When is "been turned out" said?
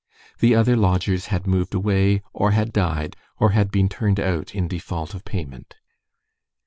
3.69-4.55